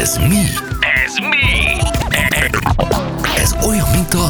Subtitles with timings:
[0.00, 0.44] Ez mi?
[1.04, 1.91] Ez mi?
[3.36, 4.28] Ez olyan, mint a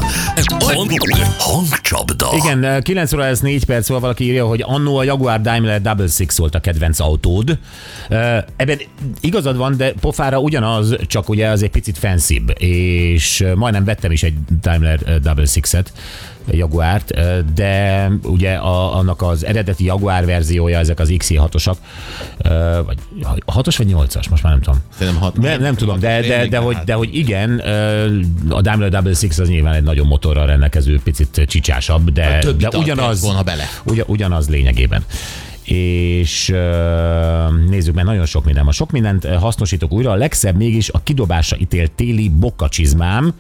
[1.39, 2.29] hangcsapda.
[2.45, 6.07] Igen, 9 óra ez 4 perc, szóval valaki írja, hogy annó a Jaguar Daimler Double
[6.07, 7.59] Six volt a kedvenc autód.
[8.09, 8.79] Ö, Ebben
[9.21, 14.23] igazad van, de pofára ugyanaz, csak ugye az egy picit fancibb, és majdnem vettem is
[14.23, 15.93] egy Daimler Double Six-et,
[16.51, 17.13] Jaguárt,
[17.55, 21.75] de ugye a, annak az eredeti Jaguar verziója, ezek az XI6-osak,
[22.39, 22.99] ö, vagy
[23.47, 24.79] 6-os vagy 8-as, most már nem tudom.
[24.99, 26.85] Szerintem Nem, nem tudom, de, de, de, hogy, Hát.
[26.85, 27.63] de hogy igen,
[28.49, 32.69] a Daimler Double Six az nyilván egy nagyon motorral rendelkező, picit csicsásabb, de, több de
[32.79, 33.65] ugyanaz, volna bele.
[33.85, 35.05] Ugyan, ugyanaz lényegében.
[35.65, 36.55] És
[37.69, 38.65] nézzük meg, nagyon sok minden.
[38.65, 40.11] Ma sok mindent hasznosítok újra.
[40.11, 43.35] A legszebb mégis a kidobásra ítélt téli bokkacsizmám,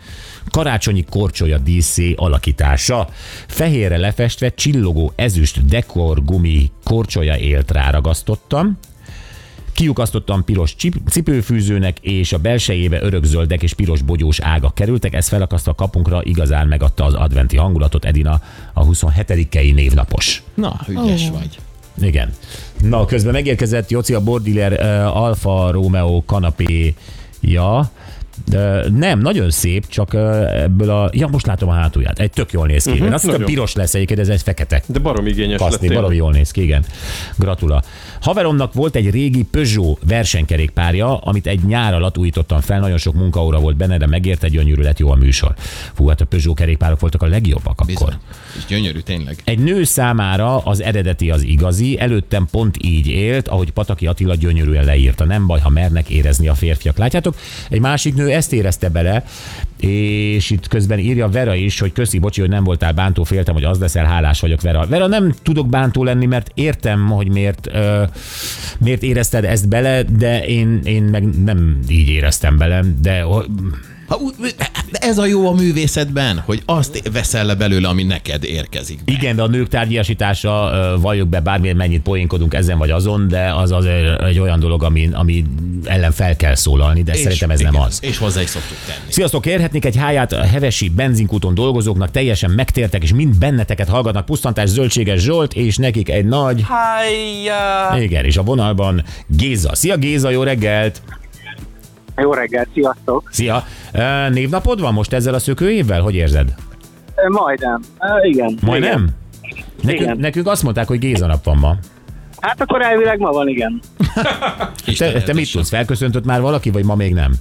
[0.50, 3.08] karácsonyi korcsolya díszé alakítása.
[3.46, 8.78] Fehérre lefestve csillogó ezüst dekor gumi korcsolya élt ráragasztottam.
[9.72, 10.74] Kiukasztottam piros
[11.10, 15.14] cipőfűzőnek, és a belsejébe örökzöldek és piros bogyós ágak kerültek.
[15.14, 18.40] Ez felakasztva a kapunkra, igazán megadta az adventi hangulatot Edina
[18.72, 20.42] a 27-i névnapos.
[20.54, 21.58] Na, ügyes vagy.
[22.00, 22.32] Igen.
[22.80, 27.90] Na, közben megérkezett Joci a Bordiler uh, Alfa Romeo kanapéja.
[28.96, 31.10] Nem, nagyon szép, csak uh, ebből a...
[31.12, 32.18] Ja, most látom a hátulját.
[32.18, 32.90] Egy tök jól néz ki.
[32.90, 34.82] Uh-huh, Én azt hittem piros lesz egyébként, ez egy fekete.
[34.86, 35.96] De barom igényes Kaszni, tényleg.
[35.96, 36.84] valami jól néz ki, igen.
[37.38, 37.82] Gratula.
[38.20, 43.58] Haveromnak volt egy régi Peugeot versenykerékpárja, amit egy nyár alatt újítottam fel, nagyon sok munkaóra
[43.58, 45.54] volt benne, de megérte, gyönyörű lett jó a műsor.
[45.94, 47.86] Fú, hát a Peugeot kerékpárok voltak a legjobbak akkor.
[47.86, 48.14] Bizony.
[48.56, 49.36] És gyönyörű, tényleg.
[49.44, 54.84] Egy nő számára az eredeti az igazi, előttem pont így élt, ahogy Pataki Attila gyönyörűen
[54.84, 55.24] leírta.
[55.24, 56.96] Nem baj, ha mernek érezni a férfiak.
[56.98, 57.34] Látjátok,
[57.70, 59.24] egy másik nő ezt érezte bele,
[59.80, 63.64] és itt közben írja Vera is, hogy köszi, bocsi, hogy nem voltál bántó, féltem, hogy
[63.64, 64.86] az leszel, hálás vagyok Vera.
[64.86, 68.02] Vera, nem tudok bántó lenni, mert értem, hogy miért, ö,
[68.78, 73.24] miért érezted ezt bele, de én, én meg nem így éreztem bele, de
[74.12, 74.54] Ha, ú-
[74.92, 79.04] ez a jó a művészetben, hogy azt veszel le belőle, ami neked érkezik.
[79.04, 79.12] Be.
[79.12, 83.70] Igen, de a nők tárgyasítása, valljuk be, bármilyen mennyit poénkodunk ezen vagy azon, de az
[83.72, 83.84] az
[84.24, 85.44] egy olyan dolog, ami, ami
[85.84, 87.98] ellen fel kell szólalni, de És- szerintem ez nem igen, az.
[88.02, 89.12] És hozzá is szoktuk tenni.
[89.12, 94.68] Sziasztok, kérhetnék egy háját a hevesi benzinkúton dolgozóknak, teljesen megtértek, és mind benneteket hallgatnak, pusztantás
[94.68, 96.64] zöldséges Zsolt, és nekik egy nagy...
[96.68, 97.98] Hájjá!
[98.00, 99.74] Igen, és a vonalban Géza.
[99.74, 101.02] Szia Géza, jó reggelt!
[102.22, 103.28] Jó reggelt, sziasztok!
[103.32, 103.64] Szia!
[104.30, 106.00] Névnapod van most ezzel a szökőévvel?
[106.00, 106.54] Hogy érzed?
[107.28, 107.80] Majdnem.
[108.22, 108.58] Igen.
[108.60, 109.08] Majdnem?
[109.42, 109.64] Igen.
[109.82, 110.16] Nekünk, Igen.
[110.16, 111.76] nekünk azt mondták, hogy Géza nap van ma.
[112.40, 113.80] Hát akkor elvileg ma van, igen.
[114.98, 115.68] Te, te mit tudsz?
[115.68, 117.32] Felköszöntött már valaki, vagy ma még nem?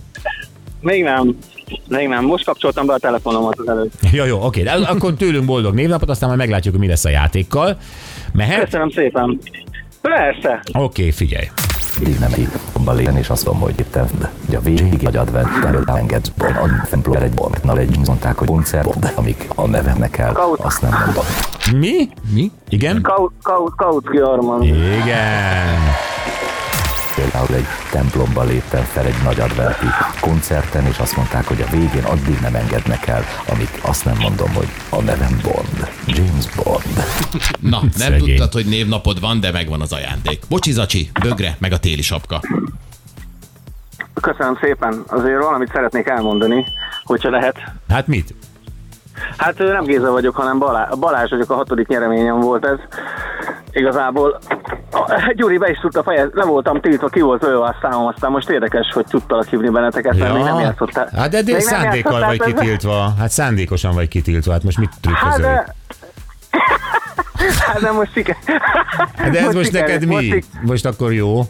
[0.79, 1.37] Még nem.
[1.87, 2.25] Még nem.
[2.25, 3.93] Most kapcsoltam be a telefonomat az előtt.
[4.17, 4.63] Jó, jó, oké.
[4.63, 7.77] De akkor tőlünk boldog névnapot, aztán majd meglátjuk, hogy mi lesz a játékkal.
[8.33, 8.63] Mehet?
[8.63, 9.39] Köszönöm szépen.
[10.01, 10.63] Persze.
[10.73, 11.45] Oké, figyelj.
[12.07, 12.49] Így nem így.
[12.83, 13.95] Balén és azt mondom, hogy itt
[14.45, 18.37] hogy a végig nagy advent előtt engedsz bon, a fennpróbál egy bon, na egy mondták,
[18.37, 21.23] hogy koncert, amik a nevemnek el, azt nem mondom.
[21.79, 22.09] Mi?
[22.33, 22.51] Mi?
[22.69, 23.01] Igen?
[23.01, 24.63] Kaut, kaut, Kautki Arman.
[24.63, 26.10] Igen.
[27.21, 29.85] Például egy templomba léptem fel egy nagy adventi
[30.19, 34.53] koncerten, és azt mondták, hogy a végén addig nem engednek el, amik azt nem mondom,
[34.53, 37.05] hogy a nevem Bond, James Bond.
[37.59, 38.19] Na, nem Szegény.
[38.19, 40.41] tudtad, hogy névnapod van, de megvan az ajándék.
[40.49, 42.41] Bocsi, zacsi, bögre, meg a téli sapka.
[44.21, 45.03] Köszönöm szépen.
[45.07, 46.65] Azért valamit szeretnék elmondani,
[47.03, 47.57] hogyha lehet.
[47.89, 48.33] Hát mit?
[49.37, 52.77] Hát nem Géza vagyok, hanem Balázs, Balázs vagyok, a hatodik nyereményem volt ez.
[53.71, 54.39] Igazából
[55.07, 58.31] a- Gyuri be is tudta fejezni, le voltam tiltva, ki volt ölve a számom, aztán
[58.31, 61.09] most érdekes, hogy tudtalak hívni benneteket, mert még nem játszottál.
[61.15, 62.53] Hát de, de szándékkal vagy ezzel?
[62.53, 63.13] kitiltva.
[63.19, 64.51] Hát szándékosan vagy kitiltva.
[64.51, 65.41] Hát most mit Hát trükközöl?
[65.53, 65.75] de...
[67.67, 68.35] hát de most siker...
[69.15, 70.27] Hát de ez most sikerült, neked most mi?
[70.29, 71.41] sik- Most akkor jó.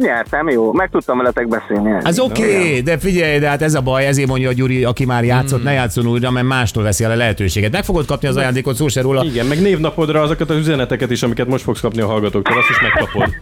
[0.00, 0.72] Nyertem, jó.
[0.72, 1.96] Meg tudtam veletek beszélni.
[2.02, 5.04] Az oké, okay, de figyelj, de hát ez a baj, ezért mondja a Gyuri, aki
[5.04, 5.68] már játszott, Hmm.
[5.68, 7.72] ne játszon újra, mert mástól veszi el a lehetőséget.
[7.72, 9.24] Meg fogod kapni az ajándékot, szó se róla.
[9.24, 12.76] Igen, meg névnapodra azokat az üzeneteket is, amiket most fogsz kapni a hallgatóktól, azt is
[12.80, 13.34] megkapod.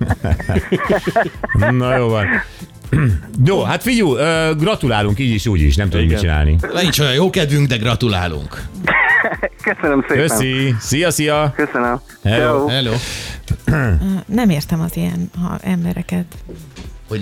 [1.79, 2.27] Na jó van.
[3.45, 4.13] Jó, hát figyú,
[4.59, 6.57] gratulálunk így is, úgy is, nem tudom mit csinálni.
[6.83, 8.63] Nincs olyan jó kedvünk, de gratulálunk.
[9.63, 10.27] Köszönöm szépen.
[10.27, 11.53] Köszi, szia, szia.
[11.57, 12.01] Köszönöm.
[12.25, 12.67] Hello.
[12.67, 12.93] Hello.
[14.27, 16.25] Nem értem az ilyen ha embereket.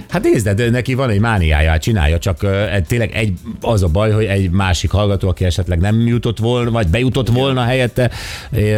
[0.08, 4.10] Hát nézd, de neki van egy mániája, csinálja, csak uh, tényleg egy, az a baj,
[4.10, 8.10] hogy egy másik hallgató, aki esetleg nem jutott volna, vagy bejutott volna helyette,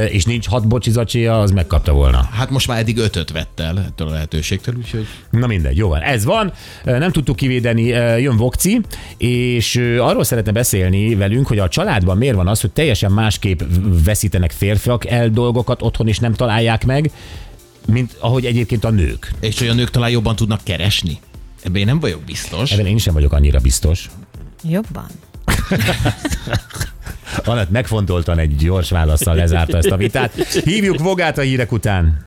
[0.09, 2.29] és nincs hat bocsizacséja, az megkapta volna.
[2.33, 6.01] Hát most már eddig ötöt vett el ettől a lehetőségtől, úgyhogy Na mindegy, jó van.
[6.01, 6.53] Ez van,
[6.85, 7.83] nem tudtuk kivédeni,
[8.21, 8.81] jön Vokci,
[9.17, 13.61] és arról szeretne beszélni velünk, hogy a családban miért van az, hogy teljesen másképp
[14.05, 17.11] veszítenek férfiak el dolgokat otthon, és nem találják meg,
[17.93, 19.33] mint ahogy egyébként a nők.
[19.41, 21.19] És hogy a nők talán jobban tudnak keresni?
[21.63, 22.73] Ebben én nem vagyok biztos.
[22.73, 24.11] Ebben én sem vagyok annyira biztos.
[24.63, 25.07] Jobban?
[27.45, 30.33] Anett megfontoltan egy gyors válaszsal lezárta ezt a vitát.
[30.65, 32.17] Hívjuk Vogát a hírek után.